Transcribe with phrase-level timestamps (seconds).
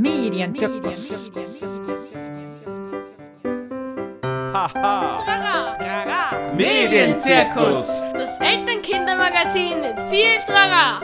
[0.00, 1.10] Medienzirkus.
[4.54, 5.18] Haha.
[6.56, 8.00] Medienzirkus.
[8.14, 11.00] Das Elternkindermagazin mit viel Trara.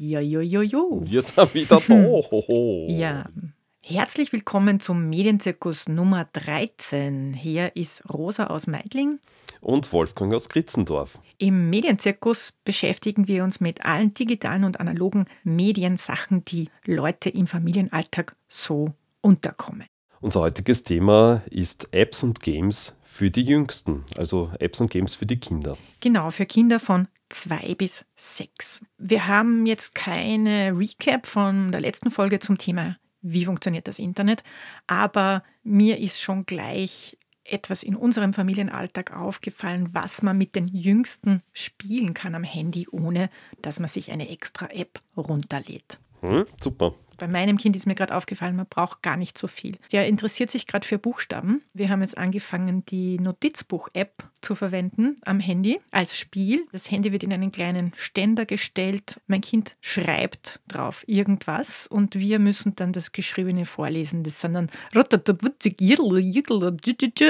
[0.00, 1.02] Jo, jo, jo, jo.
[1.04, 1.94] Wir sind wieder da.
[2.88, 3.24] Ja.
[3.90, 7.32] Herzlich willkommen zum Medienzirkus Nummer 13.
[7.32, 9.18] Hier ist Rosa aus Meidling.
[9.62, 11.18] Und Wolfgang aus Kritzendorf.
[11.38, 18.36] Im Medienzirkus beschäftigen wir uns mit allen digitalen und analogen Mediensachen, die Leute im Familienalltag
[18.46, 18.92] so
[19.22, 19.86] unterkommen.
[20.20, 25.24] Unser heutiges Thema ist Apps und Games für die Jüngsten, also Apps und Games für
[25.24, 25.78] die Kinder.
[26.02, 28.82] Genau, für Kinder von zwei bis sechs.
[28.98, 32.98] Wir haben jetzt keine Recap von der letzten Folge zum Thema,
[33.32, 34.42] wie funktioniert das Internet,
[34.86, 41.42] aber mir ist schon gleich etwas in unserem Familienalltag aufgefallen, was man mit den Jüngsten
[41.52, 43.30] spielen kann am Handy, ohne
[43.62, 45.98] dass man sich eine extra App runterlädt.
[46.20, 46.46] Hm?
[46.60, 46.94] Super.
[47.18, 49.76] Bei meinem Kind ist mir gerade aufgefallen, man braucht gar nicht so viel.
[49.92, 51.62] Der interessiert sich gerade für Buchstaben.
[51.74, 56.66] Wir haben jetzt angefangen, die Notizbuch-App zu verwenden am Handy als Spiel.
[56.70, 59.20] Das Handy wird in einen kleinen Ständer gestellt.
[59.26, 64.22] Mein Kind schreibt drauf irgendwas und wir müssen dann das Geschriebene vorlesen.
[64.22, 64.70] Das sind dann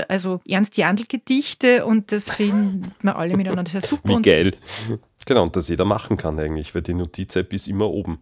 [0.09, 4.19] also Ernst-Jandl-Gedichte und das finden wir alle miteinander sehr super.
[4.19, 4.55] Wie geil.
[5.25, 8.19] Genau, und das jeder machen kann eigentlich, weil die Notiz-App ist immer oben.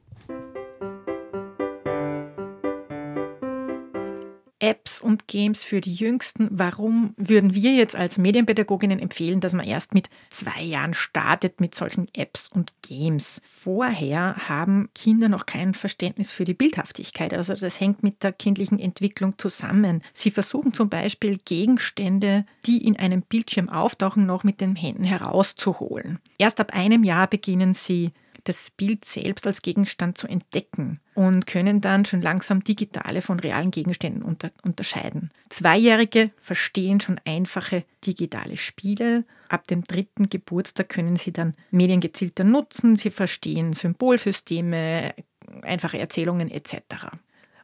[4.67, 6.49] Apps und Games für die Jüngsten.
[6.51, 11.77] Warum würden wir jetzt als Medienpädagoginnen empfehlen, dass man erst mit zwei Jahren startet mit
[11.77, 13.41] solchen Apps und Games?
[13.45, 17.33] Vorher haben Kinder noch kein Verständnis für die Bildhaftigkeit.
[17.33, 20.03] Also das hängt mit der kindlichen Entwicklung zusammen.
[20.13, 26.19] Sie versuchen zum Beispiel Gegenstände, die in einem Bildschirm auftauchen, noch mit den Händen herauszuholen.
[26.39, 28.11] Erst ab einem Jahr beginnen sie
[28.49, 33.71] das Bild selbst als Gegenstand zu entdecken und können dann schon langsam digitale von realen
[33.71, 35.31] Gegenständen unter unterscheiden.
[35.49, 39.25] Zweijährige verstehen schon einfache digitale Spiele.
[39.49, 42.97] Ab dem dritten Geburtstag können sie dann Medien gezielter nutzen.
[42.97, 45.15] Sie verstehen Symbolsysteme,
[45.63, 46.77] einfache Erzählungen etc.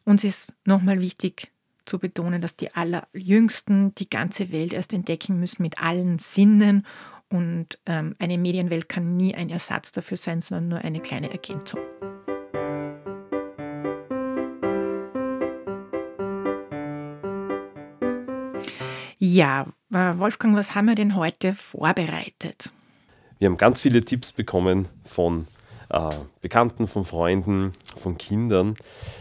[0.05, 1.53] Uns ist nochmal wichtig
[1.85, 6.87] zu betonen, dass die Allerjüngsten die ganze Welt erst entdecken müssen mit allen Sinnen
[7.33, 11.81] und ähm, eine Medienwelt kann nie ein Ersatz dafür sein, sondern nur eine kleine Ergänzung.
[19.19, 22.71] Ja, äh, Wolfgang, was haben wir denn heute vorbereitet?
[23.39, 25.47] Wir haben ganz viele Tipps bekommen von
[25.89, 26.11] äh,
[26.43, 28.77] Bekannten, von Freunden, von Kindern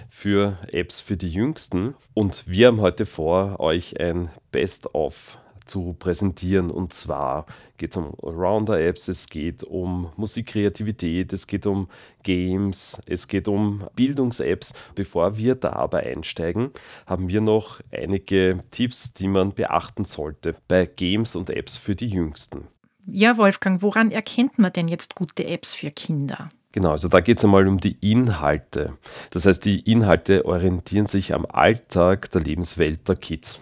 [0.09, 1.95] für Apps für die Jüngsten.
[2.13, 5.37] Und wir haben heute vor, euch ein Best-of
[5.71, 6.69] zu präsentieren.
[6.69, 7.45] Und zwar
[7.77, 11.87] geht es um Rounder-Apps, es geht um Musikkreativität, es geht um
[12.23, 14.73] Games, es geht um Bildungs-Apps.
[14.95, 16.71] Bevor wir da aber einsteigen,
[17.05, 22.07] haben wir noch einige Tipps, die man beachten sollte bei Games und Apps für die
[22.07, 22.67] Jüngsten.
[23.07, 26.49] Ja, Wolfgang, woran erkennt man denn jetzt gute Apps für Kinder?
[26.73, 28.97] Genau, also da geht es einmal um die Inhalte.
[29.31, 33.59] Das heißt, die Inhalte orientieren sich am Alltag der Lebenswelt der Kids.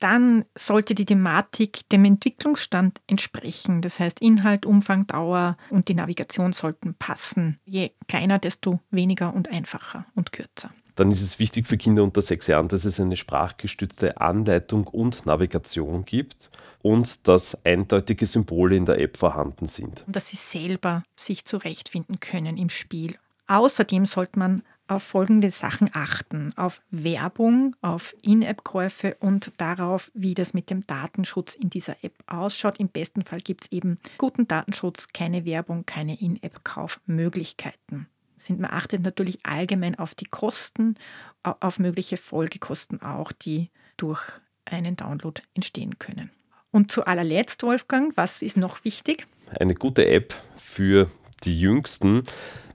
[0.00, 3.82] Dann sollte die Thematik dem Entwicklungsstand entsprechen.
[3.82, 7.60] Das heißt, Inhalt, Umfang, Dauer und die Navigation sollten passen.
[7.66, 10.70] Je kleiner, desto weniger und einfacher und kürzer.
[10.96, 15.24] Dann ist es wichtig für Kinder unter sechs Jahren, dass es eine sprachgestützte Anleitung und
[15.24, 16.50] Navigation gibt
[16.82, 20.04] und dass eindeutige Symbole in der App vorhanden sind.
[20.06, 23.16] Und dass sie selber sich zurechtfinden können im Spiel.
[23.46, 26.52] Außerdem sollte man auf folgende Sachen achten.
[26.56, 32.80] Auf Werbung, auf In-App-Käufe und darauf, wie das mit dem Datenschutz in dieser App ausschaut.
[32.80, 38.08] Im besten Fall gibt es eben guten Datenschutz, keine Werbung, keine In-App-Kaufmöglichkeiten.
[38.36, 40.96] Sind man achtet natürlich allgemein auf die Kosten,
[41.42, 44.22] au- auf mögliche Folgekosten auch, die durch
[44.64, 46.30] einen Download entstehen können.
[46.72, 49.26] Und zu allerletzt, Wolfgang, was ist noch wichtig?
[49.58, 51.10] Eine gute App für
[51.44, 52.22] die Jüngsten,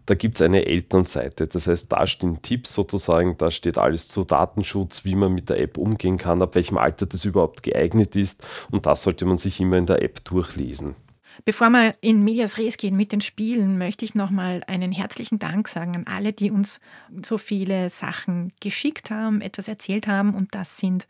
[0.05, 1.47] da gibt es eine Elternseite.
[1.47, 5.59] Das heißt, da stehen Tipps sozusagen, da steht alles zu Datenschutz, wie man mit der
[5.59, 8.43] App umgehen kann, ab welchem Alter das überhaupt geeignet ist.
[8.71, 10.95] Und das sollte man sich immer in der App durchlesen.
[11.43, 15.67] Bevor wir in Medias Res gehen mit den Spielen, möchte ich nochmal einen herzlichen Dank
[15.67, 16.79] sagen an alle, die uns
[17.23, 20.33] so viele Sachen geschickt haben, etwas erzählt haben.
[20.33, 21.07] Und das sind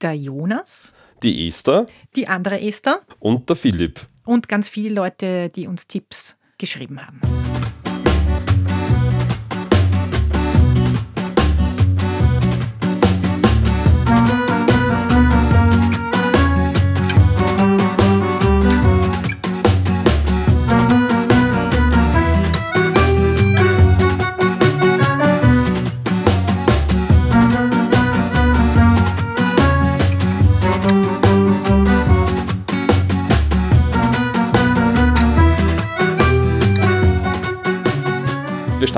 [0.00, 0.92] der Jonas,
[1.22, 1.86] Die Esther
[2.16, 4.00] die andere Esther und der Philipp.
[4.24, 7.20] und ganz viele Leute, die uns Tipps geschrieben haben.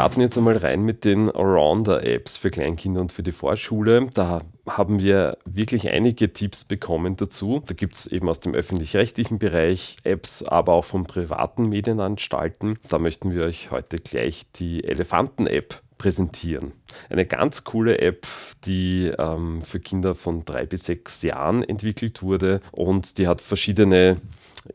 [0.04, 4.06] Starten jetzt einmal rein mit den Allrounder-Apps für Kleinkinder und für die Vorschule.
[4.12, 7.62] Da haben wir wirklich einige Tipps bekommen dazu.
[7.64, 12.78] Da gibt es eben aus dem öffentlich-rechtlichen Bereich Apps, aber auch von privaten Medienanstalten.
[12.86, 16.72] Da möchten wir euch heute gleich die Elefanten-App präsentieren.
[17.08, 18.26] Eine ganz coole App,
[18.66, 24.18] die ähm, für Kinder von drei bis sechs Jahren entwickelt wurde und die hat verschiedene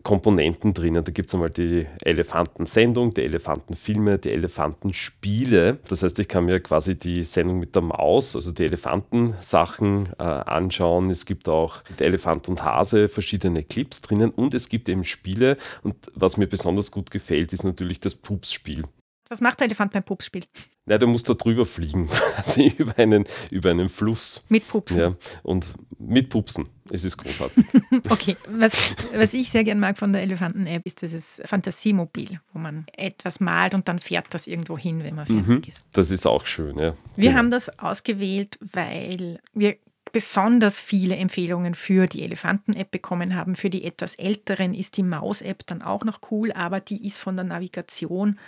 [0.03, 1.03] Komponenten drinnen.
[1.03, 5.79] Da gibt es einmal die Elefantensendung, die Elefantenfilme, die Elefantenspiele.
[5.87, 10.23] Das heißt, ich kann mir quasi die Sendung mit der Maus, also die Elefantensachen äh,
[10.23, 11.09] anschauen.
[11.09, 15.57] Es gibt auch mit Elefant und Hase verschiedene Clips drinnen und es gibt eben Spiele.
[15.83, 18.83] Und was mir besonders gut gefällt, ist natürlich das Pups-Spiel.
[19.29, 20.43] Was macht der Elefant beim Pupsspiel?
[20.89, 24.43] Ja, der muss da drüber fliegen, quasi über einen, über einen Fluss.
[24.49, 24.99] Mit Pupsen.
[24.99, 26.67] Ja, und mit Pupsen.
[26.89, 27.63] Es ist großartig.
[28.09, 32.87] okay, was, was ich sehr gerne mag von der Elefanten-App ist dieses Fantasiemobil, wo man
[32.97, 35.85] etwas malt und dann fährt das irgendwo hin, wenn man fertig mhm, ist.
[35.93, 36.95] Das ist auch schön, ja.
[37.15, 37.37] Wir genau.
[37.37, 39.75] haben das ausgewählt, weil wir
[40.11, 43.55] besonders viele Empfehlungen für die Elefanten-App bekommen haben.
[43.55, 47.35] Für die etwas älteren ist die Maus-App dann auch noch cool, aber die ist von
[47.35, 48.39] der Navigation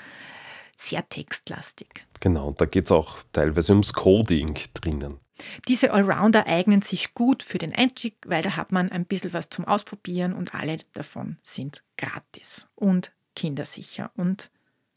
[0.76, 2.08] sehr textlastig.
[2.22, 5.20] Genau, und da geht es auch teilweise ums Coding drinnen.
[5.68, 9.50] Diese Allrounder eignen sich gut für den Einstieg, weil da hat man ein bisschen was
[9.50, 14.52] zum Ausprobieren und alle davon sind gratis und kindersicher und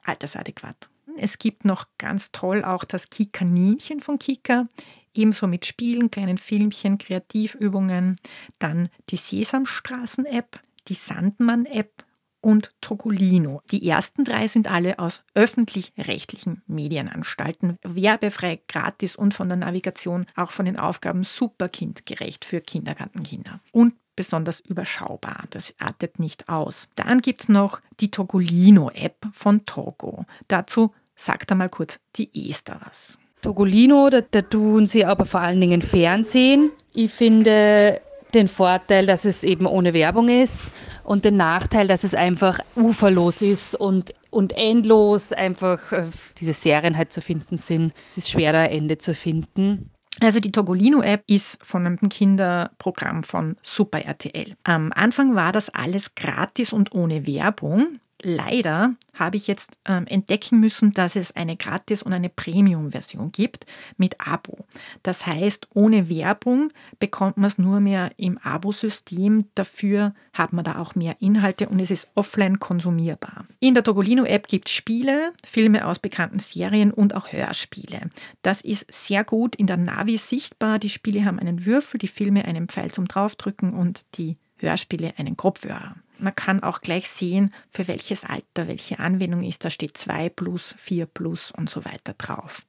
[0.04, 0.90] altersadäquat.
[1.16, 4.68] Es gibt noch ganz toll auch das Kika-Ninchen von Kika,
[5.14, 8.16] ebenso mit Spielen, kleinen Filmchen, Kreativübungen.
[8.58, 12.04] Dann die Sesamstraßen-App, die Sandmann-App
[12.44, 13.62] und Tokulino.
[13.70, 20.50] Die ersten drei sind alle aus öffentlich-rechtlichen Medienanstalten, werbefrei, gratis und von der Navigation auch
[20.50, 23.60] von den Aufgaben super kindgerecht für Kindergartenkinder.
[23.72, 25.44] Und besonders überschaubar.
[25.50, 26.88] Das artet nicht aus.
[26.94, 30.24] Dann gibt es noch die Togolino-App von Togo.
[30.46, 33.18] Dazu sagt er mal kurz die Esther was.
[33.42, 36.70] Togolino, da, da tun sie aber vor allen Dingen Fernsehen.
[36.92, 38.00] Ich finde
[38.34, 40.72] den Vorteil, dass es eben ohne Werbung ist
[41.04, 46.06] und den Nachteil, dass es einfach uferlos ist und, und endlos einfach äh,
[46.38, 47.92] diese Serien halt zu finden sind.
[48.10, 49.90] Es ist schwerer, ein Ende zu finden.
[50.20, 54.54] Also die Togolino-App ist von einem Kinderprogramm von Super RTL.
[54.62, 57.98] Am Anfang war das alles gratis und ohne Werbung.
[58.26, 63.66] Leider habe ich jetzt ähm, entdecken müssen, dass es eine Gratis- und eine Premium-Version gibt
[63.98, 64.64] mit Abo.
[65.02, 69.50] Das heißt, ohne Werbung bekommt man es nur mehr im Abo-System.
[69.54, 73.44] Dafür hat man da auch mehr Inhalte und es ist offline konsumierbar.
[73.60, 78.08] In der Togolino-App gibt es Spiele, Filme aus bekannten Serien und auch Hörspiele.
[78.40, 80.78] Das ist sehr gut in der Navi sichtbar.
[80.78, 85.36] Die Spiele haben einen Würfel, die Filme einen Pfeil zum Draufdrücken und die Hörspiele einen
[85.36, 85.96] Kopfhörer.
[86.18, 89.64] Man kann auch gleich sehen, für welches Alter welche Anwendung ist.
[89.64, 92.62] Da steht 2 plus, 4 plus und so weiter drauf.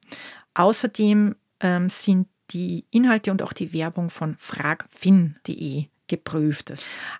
[0.53, 6.73] Außerdem ähm, sind die Inhalte und auch die Werbung von fragfin.de geprüft.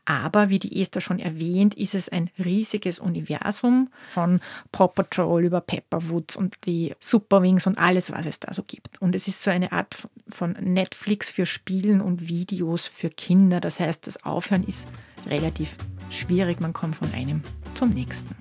[0.06, 4.40] Aber wie die Esther schon erwähnt, ist es ein riesiges Universum von
[4.72, 9.02] Paw Patrol über Pepperwoods und die Superwings und alles, was es da so gibt.
[9.02, 13.60] Und es ist so eine Art von Netflix für Spielen und Videos für Kinder.
[13.60, 14.88] Das heißt, das Aufhören ist
[15.26, 15.78] relativ
[16.10, 17.42] schwierig, man kommt von einem
[17.74, 18.36] zum nächsten.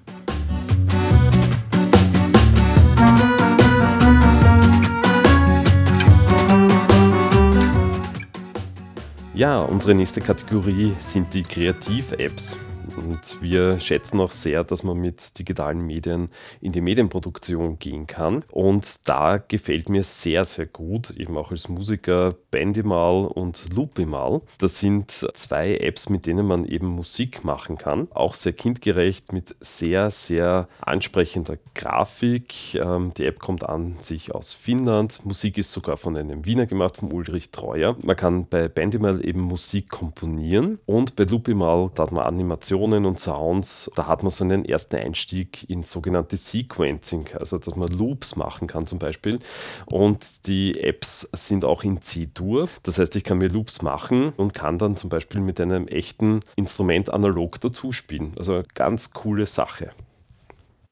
[9.34, 12.56] Ja, unsere nächste Kategorie sind die Kreativ-Apps.
[12.96, 16.28] Und wir schätzen auch sehr, dass man mit digitalen Medien
[16.60, 18.44] in die Medienproduktion gehen kann.
[18.50, 24.42] Und da gefällt mir sehr, sehr gut, eben auch als Musiker, Bandimal und Loopimal.
[24.58, 28.08] Das sind zwei Apps, mit denen man eben Musik machen kann.
[28.12, 32.74] Auch sehr kindgerecht mit sehr, sehr ansprechender Grafik.
[32.74, 35.24] Ähm, die App kommt an sich aus Finnland.
[35.24, 37.96] Musik ist sogar von einem Wiener gemacht, von Ulrich Treuer.
[38.02, 43.06] Man kann bei Bandimal eben Musik komponieren und bei Loopimal, da hat man Animationen Animationen
[43.06, 47.88] und Sounds, da hat man so einen ersten Einstieg in sogenannte Sequencing, also dass man
[47.88, 49.38] Loops machen kann zum Beispiel.
[49.86, 52.68] Und die Apps sind auch in C-Dur.
[52.82, 56.40] Das heißt, ich kann mir Loops machen und kann dann zum Beispiel mit einem echten
[56.56, 58.32] Instrument analog dazu spielen.
[58.38, 59.90] Also ganz coole Sache.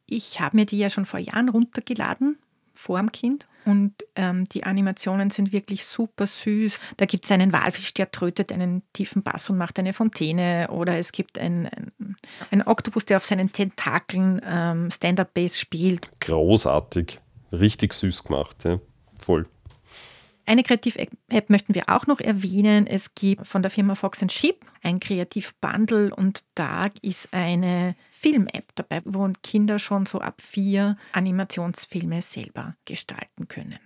[0.06, 2.38] Ich habe mir die ja schon vor Jahren runtergeladen
[2.74, 3.46] vor dem Kind.
[3.64, 6.80] Und ähm, die Animationen sind wirklich super süß.
[6.96, 10.68] Da gibt es einen Walfisch, der trötet einen tiefen Bass und macht eine Fontäne.
[10.70, 11.70] Oder es gibt einen,
[12.50, 16.08] einen Oktopus, der auf seinen Tentakeln ähm, Stand-Up-Bass spielt.
[16.20, 17.18] Großartig.
[17.52, 18.64] Richtig süß gemacht.
[18.64, 18.78] Ja.
[19.18, 19.46] Voll.
[20.44, 22.86] Eine Kreativ-App möchten wir auch noch erwähnen.
[22.86, 29.00] Es gibt von der Firma Fox Sheep ein Kreativ-Bundle und da ist eine Film-App dabei,
[29.04, 33.78] wo Kinder schon so ab vier Animationsfilme selber gestalten können.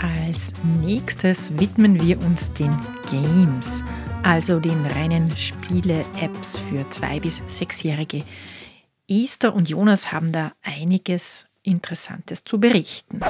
[0.00, 2.74] Als nächstes widmen wir uns den
[3.10, 3.84] Games,
[4.22, 8.24] also den reinen Spiele-Apps für zwei bis sechsjährige.
[9.08, 13.20] Esther und Jonas haben da einiges Interessantes zu berichten.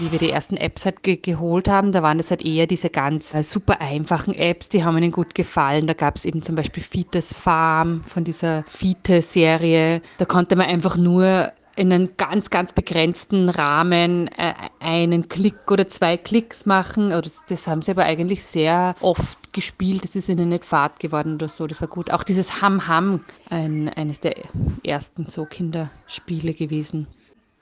[0.00, 2.90] Wie wir die ersten Apps halt ge geholt haben, da waren das halt eher diese
[2.90, 5.86] ganz äh, super einfachen Apps, die haben ihnen gut gefallen.
[5.86, 10.02] Da gab es eben zum Beispiel Fites Farm von dieser Fite-Serie.
[10.18, 15.88] Da konnte man einfach nur in einem ganz, ganz begrenzten Rahmen äh, einen Klick oder
[15.88, 17.10] zwei Klicks machen.
[17.48, 20.04] Das haben sie aber eigentlich sehr oft gespielt.
[20.04, 21.66] Das ist ihnen nicht fad geworden oder so.
[21.66, 22.10] Das war gut.
[22.10, 24.36] Auch dieses Ham Ham, ein, eines der
[24.82, 27.06] ersten so Kinderspiele gewesen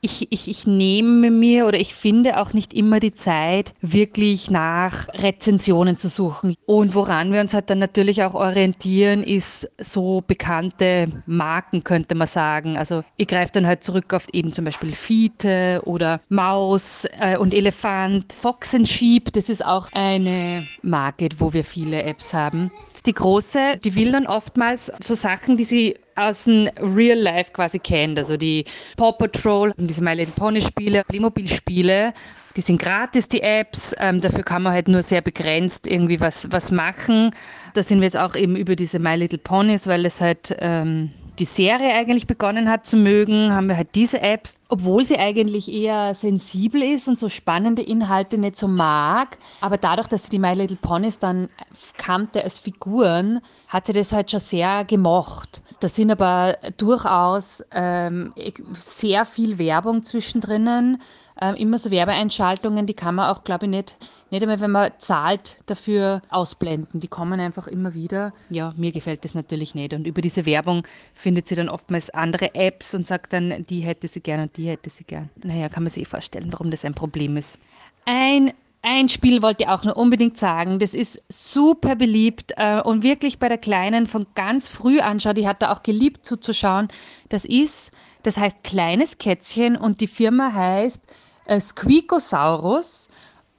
[0.05, 5.07] ich, ich, ich nehme mir oder ich finde auch nicht immer die Zeit, wirklich nach
[5.15, 6.57] Rezensionen zu suchen.
[6.67, 12.27] Und woran wir uns halt dann natürlich auch orientieren, ist so bekannte Marken, könnte man
[12.27, 12.77] sagen.
[12.77, 17.55] Also ich greife dann halt zurück auf eben zum Beispiel Fiete oder Maus äh, und
[17.55, 18.33] Elefant.
[18.33, 22.73] Fox and Sheep, das ist auch eine Marke, wo wir viele Apps haben.
[23.07, 27.79] Die große, die will dann oftmals so Sachen, die sie aus dem Real Life quasi
[27.79, 28.19] kennt.
[28.19, 28.65] Also die
[28.97, 32.13] Paw Patrol, diese My Little Pony Spiele, Playmobil Spiele.
[32.57, 33.95] Die sind gratis, die Apps.
[33.99, 37.35] Ähm, dafür kann man halt nur sehr begrenzt irgendwie was, was machen.
[37.75, 41.13] Da sind wir jetzt auch eben über diese My Little Ponies, weil es halt ähm,
[41.39, 45.73] die Serie eigentlich begonnen hat zu mögen, haben wir halt diese Apps, obwohl sie eigentlich
[45.73, 49.39] eher sensibel ist und so spannende Inhalte nicht so mag.
[49.61, 51.49] Aber dadurch, dass sie die My Little Ponies dann
[51.97, 55.63] kannte als Figuren, hat sie das halt schon sehr gemocht.
[55.81, 58.35] Da sind aber durchaus ähm,
[58.73, 60.99] sehr viel Werbung zwischendrin.
[61.41, 63.97] Ähm, immer so Werbeeinschaltungen, die kann man auch, glaube ich, nicht
[64.33, 67.01] nicht einmal, wenn man zahlt, dafür ausblenden.
[67.01, 68.33] Die kommen einfach immer wieder.
[68.49, 69.93] Ja, mir gefällt das natürlich nicht.
[69.93, 74.09] Und über diese Werbung findet sie dann oftmals andere Apps und sagt dann, die hätte
[74.09, 75.29] sie gern und die hätte sie gern.
[75.45, 77.59] Naja, kann man sich eh vorstellen, warum das ein Problem ist.
[78.07, 78.53] Ein
[78.85, 80.81] ein Spiel wollte ich auch noch unbedingt sagen.
[80.81, 85.37] Das ist super beliebt äh, und wirklich bei der Kleinen von ganz früh anschaut.
[85.37, 86.89] Die hat da auch geliebt zuzuschauen.
[87.29, 87.93] Das ist,
[88.25, 91.01] das heißt Kleines Kätzchen und die Firma heißt
[91.45, 93.09] äh, Squeakosaurus.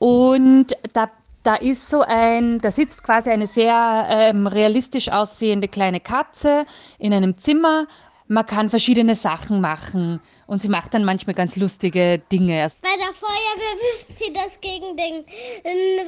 [0.03, 1.10] Und da,
[1.43, 6.65] da ist so ein, da sitzt quasi eine sehr ähm, realistisch aussehende kleine Katze
[7.00, 7.88] in einem Zimmer.
[8.27, 10.19] Man kann verschiedene Sachen machen.
[10.45, 12.69] Und sie macht dann manchmal ganz lustige Dinge.
[12.81, 15.25] Bei der Feuerwehr wirft sie das gegen den,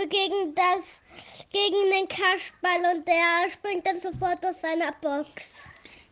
[0.10, 1.00] gegen das,
[1.54, 5.54] gegen den Kasperl und der springt dann sofort aus seiner Box.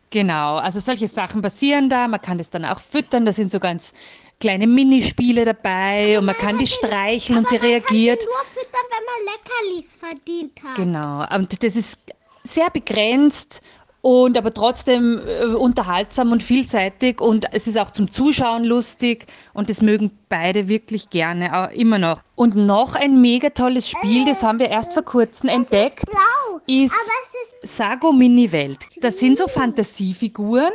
[0.08, 2.08] Genau, also solche Sachen passieren da.
[2.08, 3.26] Man kann das dann auch füttern.
[3.26, 3.92] Da sind so ganz
[4.44, 8.20] kleine Minispiele dabei und man kann die streicheln und sie reagiert.
[8.20, 10.74] Kann nur füttern, wenn man Leckerlis verdient hat.
[10.76, 11.98] Genau, und das ist
[12.42, 13.62] sehr begrenzt
[14.02, 19.24] und aber trotzdem äh, unterhaltsam und vielseitig und es ist auch zum Zuschauen lustig
[19.54, 22.20] und das mögen beide wirklich gerne, äh, immer noch.
[22.34, 26.60] Und noch ein mega tolles Spiel, das haben wir erst vor kurzem entdeckt, ist, blau,
[26.66, 26.92] ist,
[27.62, 28.80] ist Sago Mini Welt.
[29.00, 30.72] Das sind so Fantasiefiguren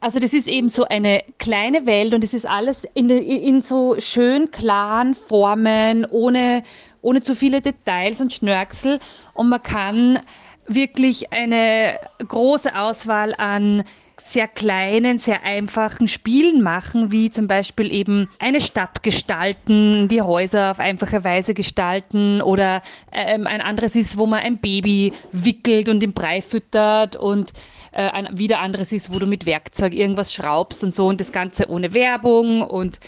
[0.00, 3.96] also das ist eben so eine kleine Welt und es ist alles in, in so
[3.98, 6.62] schön klaren Formen, ohne,
[7.02, 8.98] ohne zu viele Details und Schnörkel.
[9.34, 10.20] Und man kann
[10.66, 13.84] wirklich eine große Auswahl an
[14.22, 20.70] sehr kleinen, sehr einfachen Spielen machen, wie zum Beispiel eben eine Stadt gestalten, die Häuser
[20.70, 26.02] auf einfache Weise gestalten oder ähm, ein anderes ist, wo man ein Baby wickelt und
[26.02, 27.52] im Brei füttert und
[27.92, 31.32] äh, ein wieder anderes ist, wo du mit Werkzeug irgendwas schraubst und so und das
[31.32, 33.00] Ganze ohne Werbung und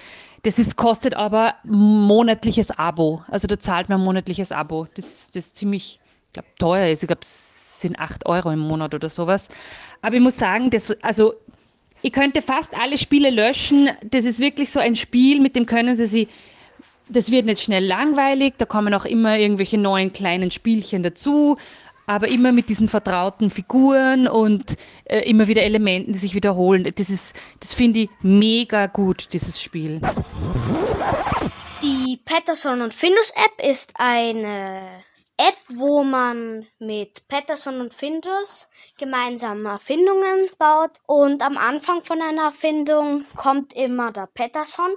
[0.43, 3.23] das ist, kostet aber monatliches Abo.
[3.29, 4.89] Also da zahlt man monatliches Abo.
[4.95, 7.05] Das, das ziemlich, ich glaube, teuer ist.
[7.05, 9.49] Ich glaube, es sind 8 Euro im Monat oder sowas.
[10.01, 11.35] Aber ich muss sagen, das, also
[12.03, 13.89] ich könnte fast alle Spiele löschen.
[14.03, 16.29] Das ist wirklich so ein Spiel, mit dem können Sie sich
[17.09, 21.57] das wird nicht schnell langweilig, da kommen auch immer irgendwelche neuen kleinen Spielchen dazu
[22.07, 26.85] aber immer mit diesen vertrauten Figuren und äh, immer wieder Elementen, die sich wiederholen.
[26.85, 30.01] Das das finde ich mega gut, dieses Spiel.
[31.83, 35.03] Die Patterson und Findus App ist eine
[35.39, 38.69] App, wo man mit Patterson und Findus
[38.99, 40.99] gemeinsam Erfindungen baut.
[41.07, 44.93] Und am Anfang von einer Erfindung kommt immer der Patterson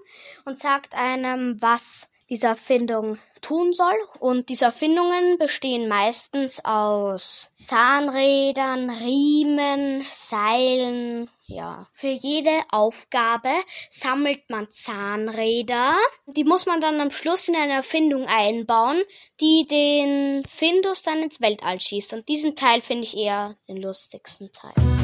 [0.46, 3.96] und sagt einem, was diese Erfindung tun soll.
[4.20, 11.30] Und diese Erfindungen bestehen meistens aus Zahnrädern, Riemen, Seilen.
[11.48, 13.52] Ja, für jede Aufgabe
[13.92, 15.96] sammelt man Zahnräder.
[16.26, 19.00] Die muss man dann am Schluss in eine Erfindung einbauen,
[19.40, 22.14] die den Findus dann ins Weltall schießt.
[22.14, 24.95] Und diesen Teil finde ich eher den lustigsten Teil.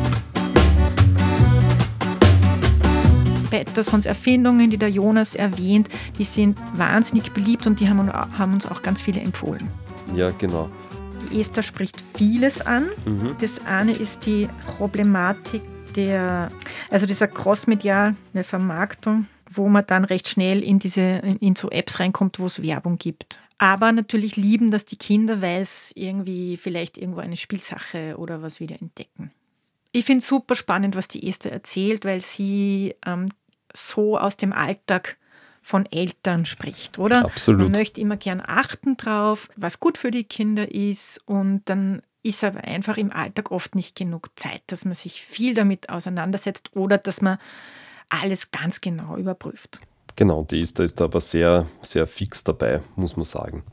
[3.51, 8.65] Pattersons Erfindungen, die der Jonas erwähnt, die sind wahnsinnig beliebt und die haben, haben uns
[8.65, 9.70] auch ganz viele empfohlen.
[10.15, 10.72] Ja, genau.
[11.31, 12.88] Die Esther spricht vieles an.
[13.05, 13.36] Mhm.
[13.39, 15.62] Das eine ist die Problematik
[15.96, 16.51] der,
[16.89, 22.39] also dieser crossmediale Vermarktung, wo man dann recht schnell in diese, in so Apps reinkommt,
[22.39, 23.41] wo es Werbung gibt.
[23.58, 28.60] Aber natürlich lieben das die Kinder, weil es irgendwie vielleicht irgendwo eine Spielsache oder was
[28.60, 29.31] wieder entdecken.
[29.91, 33.27] Ich finde es super spannend, was die Esther erzählt, weil sie ähm,
[33.75, 35.18] so aus dem Alltag
[35.62, 37.24] von Eltern spricht, oder?
[37.25, 37.62] Absolut.
[37.62, 42.44] Man möchte immer gern achten drauf, was gut für die Kinder ist und dann ist
[42.44, 46.98] aber einfach im Alltag oft nicht genug Zeit, dass man sich viel damit auseinandersetzt oder
[46.98, 47.38] dass man
[48.10, 49.80] alles ganz genau überprüft.
[50.16, 53.63] Genau, die ist da ist aber sehr, sehr fix dabei, muss man sagen.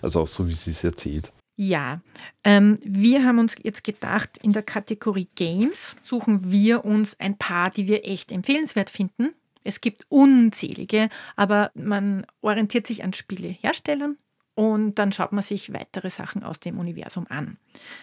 [0.00, 1.32] Also auch so, wie sie es erzählt.
[1.56, 2.00] Ja,
[2.44, 7.70] ähm, wir haben uns jetzt gedacht, in der Kategorie Games suchen wir uns ein paar,
[7.70, 9.34] die wir echt empfehlenswert finden.
[9.68, 14.16] Es gibt unzählige, aber man orientiert sich an Spieleherstellern
[14.54, 17.58] und dann schaut man sich weitere Sachen aus dem Universum an.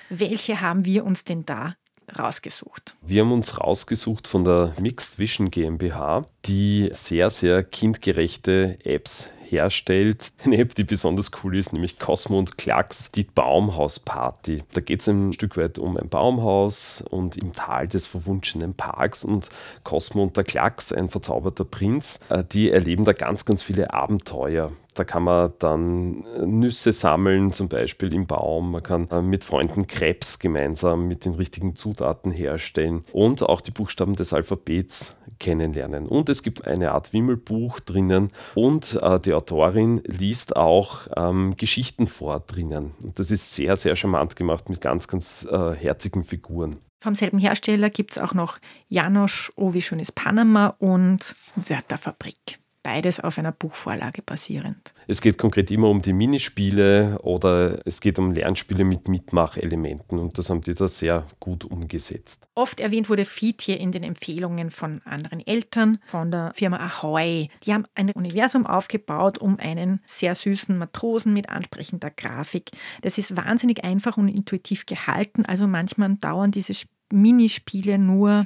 [0.10, 1.76] Welche haben wir uns denn da
[2.18, 2.96] rausgesucht?
[3.02, 10.34] Wir haben uns rausgesucht von der Mixed Vision GmbH, die sehr, sehr kindgerechte Apps herstellt.
[10.44, 14.64] Eine App, die besonders cool ist, nämlich Cosmo und Klacks, die Baumhausparty.
[14.74, 19.24] Da geht es ein Stück weit um ein Baumhaus und im Tal des verwunschenen Parks
[19.24, 19.50] und
[19.84, 24.72] Cosmo und der Klacks, ein verzauberter Prinz, äh, die erleben da ganz, ganz viele Abenteuer.
[24.96, 28.72] Da kann man dann äh, Nüsse sammeln, zum Beispiel im Baum.
[28.72, 33.72] Man kann äh, mit Freunden Krebs gemeinsam mit den richtigen Zutaten herstellen und auch die
[33.72, 36.08] Buchstaben des Alphabets kennenlernen.
[36.08, 42.08] Und es gibt eine Art Wimmelbuch drinnen und äh, die Autorin liest auch ähm, Geschichten
[42.08, 42.94] vor drinnen.
[43.04, 46.78] Und das ist sehr, sehr charmant gemacht mit ganz, ganz äh, herzigen Figuren.
[47.02, 52.60] Vom selben Hersteller gibt es auch noch Janosch, Oh wie schön ist Panama und Wörterfabrik
[52.86, 54.94] beides auf einer Buchvorlage basierend.
[55.08, 60.38] Es geht konkret immer um die Minispiele oder es geht um Lernspiele mit Mitmachelementen und
[60.38, 62.48] das haben die da sehr gut umgesetzt.
[62.54, 67.50] Oft erwähnt wurde Fietje in den Empfehlungen von anderen Eltern, von der Firma Ahoy.
[67.66, 72.70] Die haben ein Universum aufgebaut um einen sehr süßen Matrosen mit ansprechender Grafik.
[73.02, 76.74] Das ist wahnsinnig einfach und intuitiv gehalten, also manchmal dauern diese
[77.12, 78.46] Minispiele nur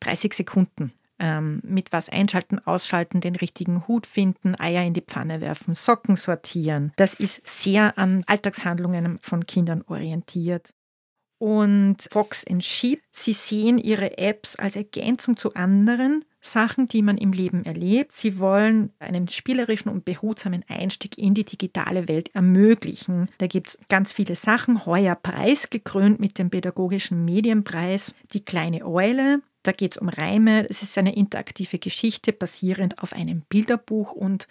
[0.00, 5.40] 30 Sekunden ähm, mit was einschalten, ausschalten, den richtigen Hut finden, Eier in die Pfanne
[5.40, 6.92] werfen, Socken sortieren.
[6.96, 10.74] Das ist sehr an Alltagshandlungen von Kindern orientiert.
[11.38, 17.16] Und Fox and Sheep, sie sehen ihre Apps als Ergänzung zu anderen Sachen, die man
[17.16, 18.12] im Leben erlebt.
[18.12, 23.28] Sie wollen einen spielerischen und behutsamen Einstieg in die digitale Welt ermöglichen.
[23.38, 24.84] Da gibt es ganz viele Sachen.
[24.86, 28.14] Heuer preisgekrönt mit dem Pädagogischen Medienpreis.
[28.32, 30.68] Die kleine Eule, da geht es um Reime.
[30.68, 34.46] Es ist eine interaktive Geschichte basierend auf einem Bilderbuch und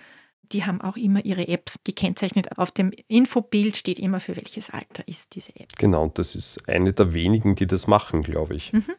[0.51, 2.57] die haben auch immer ihre Apps gekennzeichnet.
[2.57, 5.69] Auf dem Infobild steht immer, für welches Alter ist diese App.
[5.77, 8.73] Genau, und das ist eine der wenigen, die das machen, glaube ich.
[8.73, 8.95] Mhm.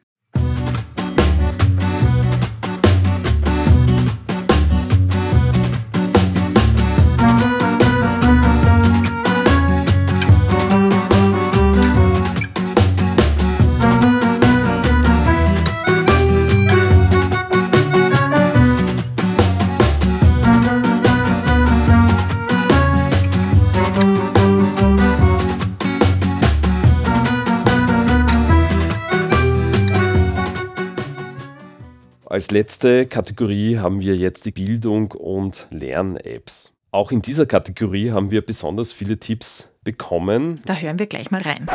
[32.41, 36.73] Als letzte Kategorie haben wir jetzt die Bildung und Lern-Apps.
[36.91, 40.59] Auch in dieser Kategorie haben wir besonders viele Tipps bekommen.
[40.65, 41.67] Da hören wir gleich mal rein.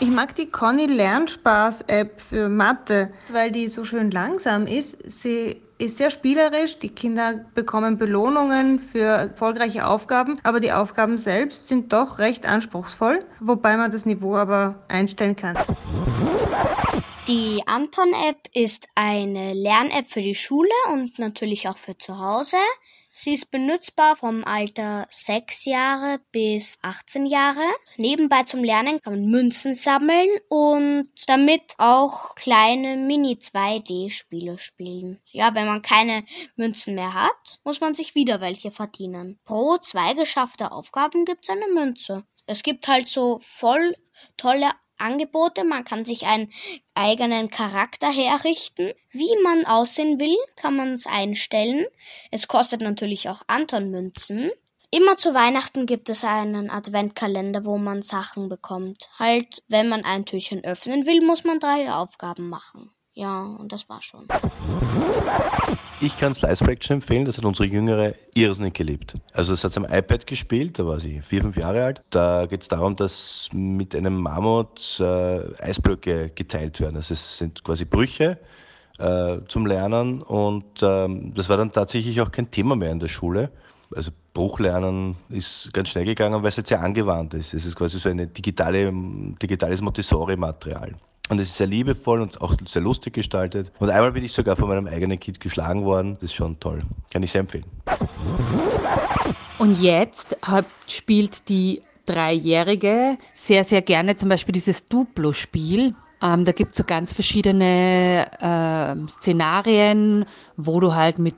[0.00, 4.96] Ich mag die Conny Lernspaß-App für Mathe, weil die so schön langsam ist.
[5.04, 6.78] Sie ist sehr spielerisch.
[6.78, 13.18] Die Kinder bekommen Belohnungen für erfolgreiche Aufgaben, aber die Aufgaben selbst sind doch recht anspruchsvoll,
[13.40, 15.58] wobei man das Niveau aber einstellen kann.
[17.28, 22.56] Die Anton-App ist eine Lern-App für die Schule und natürlich auch für zu Hause.
[23.12, 27.60] Sie ist benutzbar vom Alter 6 Jahre bis 18 Jahre.
[27.98, 35.20] Nebenbei zum Lernen kann man Münzen sammeln und damit auch kleine Mini-2D-Spiele spielen.
[35.30, 36.24] Ja, wenn man keine
[36.56, 39.38] Münzen mehr hat, muss man sich wieder welche verdienen.
[39.44, 42.24] Pro zwei geschaffte Aufgaben gibt's eine Münze.
[42.46, 43.94] Es gibt halt so voll
[44.38, 45.64] tolle Angebote.
[45.64, 46.50] Man kann sich einen
[46.94, 48.92] eigenen Charakter herrichten.
[49.10, 51.86] Wie man aussehen will, kann man es einstellen.
[52.30, 54.50] Es kostet natürlich auch Anton-Münzen.
[54.90, 59.10] Immer zu Weihnachten gibt es einen Adventkalender, wo man Sachen bekommt.
[59.18, 62.90] Halt, wenn man ein Türchen öffnen will, muss man drei Aufgaben machen.
[63.18, 64.28] Ja, und das war schon.
[66.00, 69.14] Ich kann Slice Fraction empfehlen, das hat unsere Jüngere irrsinnig geliebt.
[69.32, 72.00] Also es hat am iPad gespielt, da war sie vier, fünf Jahre alt.
[72.10, 76.94] Da geht es darum, dass mit einem Mammut äh, Eisblöcke geteilt werden.
[76.94, 78.38] Also es sind quasi Brüche
[79.00, 83.08] äh, zum Lernen und ähm, das war dann tatsächlich auch kein Thema mehr in der
[83.08, 83.50] Schule.
[83.96, 87.52] Also Bruchlernen ist ganz schnell gegangen, weil es jetzt sehr angewandt ist.
[87.52, 88.92] Es ist quasi so ein digitale,
[89.42, 90.94] digitales Montessori-Material.
[91.28, 93.70] Und es ist sehr liebevoll und auch sehr lustig gestaltet.
[93.78, 96.14] Und einmal bin ich sogar von meinem eigenen Kind geschlagen worden.
[96.14, 96.82] Das ist schon toll.
[97.12, 97.64] Kann ich sehr empfehlen.
[99.58, 100.36] Und jetzt
[100.86, 105.94] spielt die Dreijährige sehr, sehr gerne zum Beispiel dieses Duplo-Spiel.
[106.22, 110.24] Ähm, da gibt es so ganz verschiedene äh, Szenarien,
[110.56, 111.36] wo du halt mit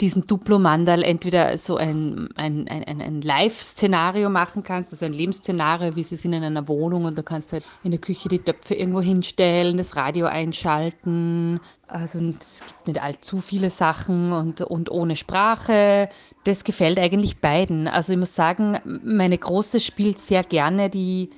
[0.00, 6.04] diesen Duplo-Mandal entweder so ein, ein, ein, ein Live-Szenario machen kannst, also ein Lebensszenario, wie
[6.04, 8.74] sie sind in einer Wohnung und da kannst du halt in der Küche die Töpfe
[8.74, 11.60] irgendwo hinstellen, das Radio einschalten.
[11.88, 16.08] Also es gibt nicht allzu viele Sachen und, und ohne Sprache.
[16.44, 17.88] Das gefällt eigentlich beiden.
[17.88, 21.30] Also ich muss sagen, meine Große spielt sehr gerne die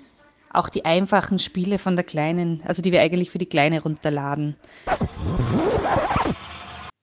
[0.52, 4.56] auch die einfachen Spiele von der Kleinen, also die wir eigentlich für die Kleine runterladen.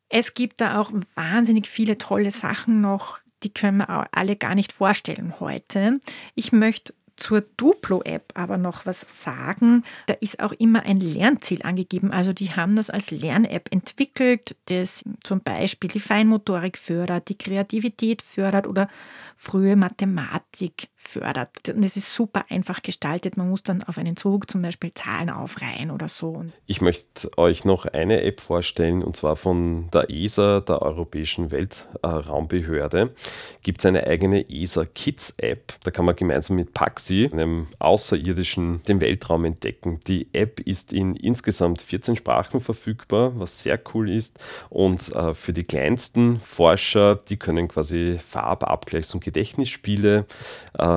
[0.10, 4.72] Es gibt da auch wahnsinnig viele tolle Sachen noch, die können wir alle gar nicht
[4.72, 6.00] vorstellen heute.
[6.36, 9.84] Ich möchte zur Duplo-App aber noch was sagen.
[10.06, 12.12] Da ist auch immer ein Lernziel angegeben.
[12.12, 18.22] Also die haben das als Lern-App entwickelt, das zum Beispiel die Feinmotorik fördert, die Kreativität
[18.22, 18.88] fördert oder
[19.36, 21.70] frühe Mathematik fördert.
[21.70, 23.38] Und es ist super einfach gestaltet.
[23.38, 26.46] Man muss dann auf einen Zug zum Beispiel Zahlen aufreihen oder so.
[26.66, 33.14] Ich möchte euch noch eine App vorstellen und zwar von der ESA, der Europäischen Weltraumbehörde.
[33.62, 35.74] Gibt es eine eigene ESA Kids App.
[35.84, 40.00] Da kann man gemeinsam mit Paxi, einem Außerirdischen, den Weltraum entdecken.
[40.08, 44.40] Die App ist in insgesamt 14 Sprachen verfügbar, was sehr cool ist.
[44.70, 50.26] Und äh, für die kleinsten Forscher, die können quasi Farbabgleichs- und Gedächtnisspiele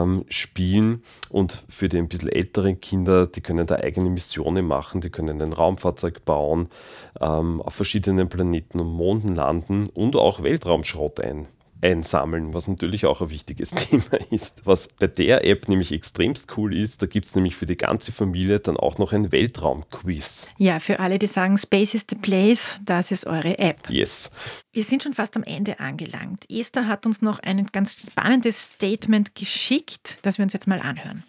[0.02, 5.00] ähm, spielen und für die ein bisschen älteren Kinder, die können da eigene Missionen machen,
[5.00, 6.68] die können ein Raumfahrzeug bauen,
[7.20, 11.48] ähm, auf verschiedenen Planeten und Monden landen und auch Weltraumschrott ein
[11.82, 14.62] einsammeln, was natürlich auch ein wichtiges Thema ist.
[14.64, 18.12] Was bei der App nämlich extremst cool ist, da gibt es nämlich für die ganze
[18.12, 20.48] Familie dann auch noch ein Weltraumquiz.
[20.58, 23.88] Ja, für alle, die sagen, Space is the place, das ist eure App.
[23.88, 24.30] Yes.
[24.72, 26.44] Wir sind schon fast am Ende angelangt.
[26.48, 31.24] Esther hat uns noch ein ganz spannendes Statement geschickt, das wir uns jetzt mal anhören.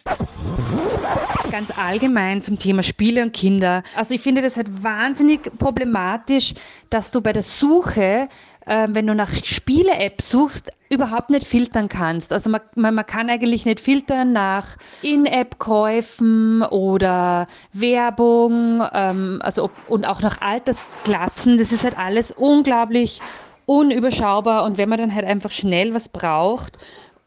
[1.50, 3.84] Ganz allgemein zum Thema Spiele und Kinder.
[3.96, 6.54] Also ich finde das halt wahnsinnig problematisch,
[6.90, 8.30] dass du bei der Suche
[8.66, 12.34] äh, wenn du nach Spiele-App suchst, überhaupt nicht filtern kannst.
[12.34, 19.72] Also man, man, man kann eigentlich nicht filtern nach In-App-Käufen oder Werbung, ähm, also ob,
[19.88, 21.58] und auch nach Altersklassen.
[21.58, 23.22] Das ist halt alles unglaublich
[23.66, 26.78] unüberschaubar und wenn man dann halt einfach schnell was braucht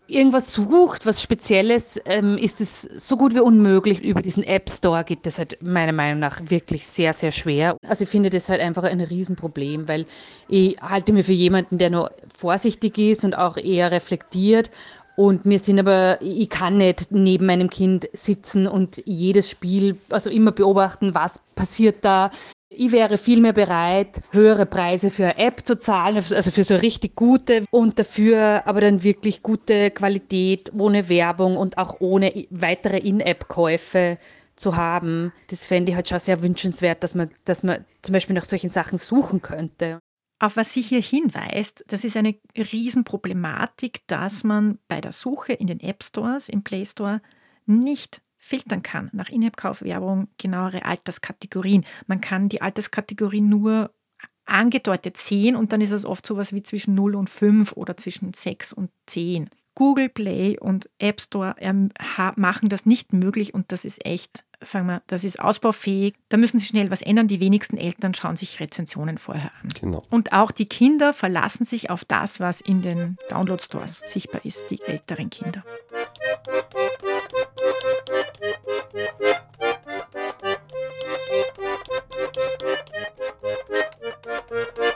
[0.07, 4.03] irgendwas sucht, was Spezielles, ähm, ist es so gut wie unmöglich.
[4.03, 7.77] Über diesen App Store geht das halt meiner Meinung nach wirklich sehr, sehr schwer.
[7.87, 10.07] Also ich finde das halt einfach ein Riesenproblem, weil
[10.49, 14.71] ich halte mir für jemanden, der nur vorsichtig ist und auch eher reflektiert.
[15.17, 20.29] Und mir sind aber, ich kann nicht neben meinem Kind sitzen und jedes Spiel, also
[20.29, 22.33] immer beobachten, was passiert da,
[22.77, 27.17] ich wäre vielmehr bereit, höhere Preise für eine App zu zahlen, also für so richtig
[27.17, 34.19] gute und dafür aber dann wirklich gute Qualität ohne Werbung und auch ohne weitere In-App-Käufe
[34.57, 35.33] zu haben.
[35.49, 38.71] Das fände ich halt schon sehr wünschenswert, dass man, dass man zum Beispiel nach solchen
[38.71, 39.99] Sachen suchen könnte.
[40.41, 45.69] Auf was sie hier hinweist, das ist eine Riesenproblematik, dass man bei der Suche in
[45.69, 47.23] den App Stores, im Play Store,
[47.67, 51.87] nicht filtern kann nach In-App-Kaufwerbung genauere Alterskategorien.
[52.07, 53.91] Man kann die Alterskategorien nur
[54.45, 58.35] angedeutet sehen und dann ist es oft sowas wie zwischen 0 und 5 oder zwischen
[58.35, 59.49] 6 und 10.
[59.75, 61.91] Google Play und App Store ähm,
[62.37, 66.15] machen das nicht möglich und das ist echt, sagen wir, das ist ausbaufähig.
[66.29, 67.27] Da müssen sie schnell was ändern.
[67.27, 69.69] Die wenigsten Eltern schauen sich Rezensionen vorher an.
[69.81, 70.05] Genau.
[70.11, 74.71] Und auch die Kinder verlassen sich auf das, was in den Download Stores sichtbar ist,
[74.71, 75.65] die älteren Kinder.
[78.41, 78.59] Thank
[84.79, 84.94] you.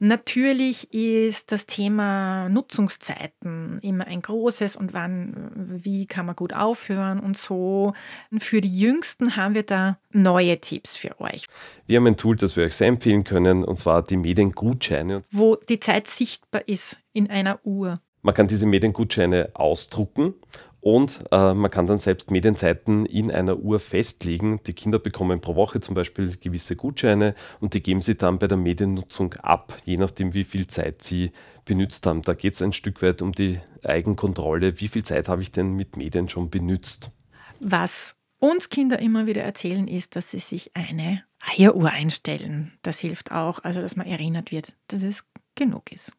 [0.00, 7.18] Natürlich ist das Thema Nutzungszeiten immer ein großes und wann, wie kann man gut aufhören
[7.18, 7.94] und so.
[8.38, 11.46] Für die Jüngsten haben wir da neue Tipps für euch.
[11.86, 15.22] Wir haben ein Tool, das wir euch sehr empfehlen können, und zwar die Mediengutscheine.
[15.32, 18.00] Wo die Zeit sichtbar ist in einer Uhr.
[18.22, 20.34] Man kann diese Mediengutscheine ausdrucken
[20.80, 24.60] und äh, man kann dann selbst Medienzeiten in einer Uhr festlegen.
[24.66, 28.46] Die Kinder bekommen pro Woche zum Beispiel gewisse Gutscheine und die geben sie dann bei
[28.46, 31.32] der Mediennutzung ab, je nachdem, wie viel Zeit sie
[31.64, 32.22] benutzt haben.
[32.22, 34.80] Da geht es ein Stück weit um die Eigenkontrolle.
[34.80, 37.10] Wie viel Zeit habe ich denn mit Medien schon benutzt?
[37.58, 42.78] Was uns Kinder immer wieder erzählen, ist, dass sie sich eine Eieruhr einstellen.
[42.82, 45.24] Das hilft auch, also dass man erinnert wird, dass es
[45.56, 46.12] genug ist.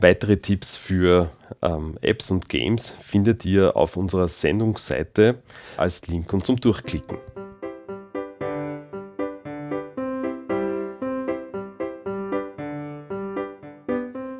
[0.00, 5.42] Weitere Tipps für ähm, Apps und Games findet ihr auf unserer Sendungsseite
[5.76, 7.18] als Link und zum Durchklicken.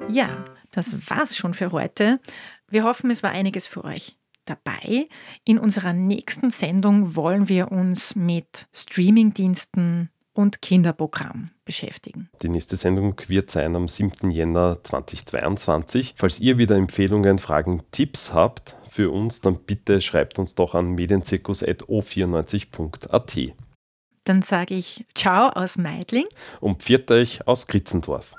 [0.08, 2.20] Ja, das war's schon für heute.
[2.68, 5.08] Wir hoffen, es war einiges für euch dabei.
[5.44, 12.30] In unserer nächsten Sendung wollen wir uns mit Streamingdiensten und Kinderprogramm beschäftigen.
[12.42, 14.30] Die nächste Sendung wird sein am 7.
[14.30, 16.14] Jänner 2022.
[16.16, 20.90] Falls ihr wieder Empfehlungen, Fragen, Tipps habt für uns, dann bitte schreibt uns doch an
[20.90, 23.36] medienzirkus.o94.at.
[24.26, 26.28] Dann sage ich Ciao aus Meidling
[26.60, 28.36] und pfiat euch aus Kritzendorf.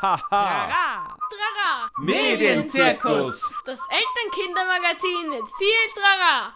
[0.00, 0.28] Haha!
[0.28, 1.16] Trara!
[1.32, 1.90] Trara!
[1.98, 3.52] Medienzirkus!
[3.64, 6.54] Das Elternkindermagazin mit viel Trara!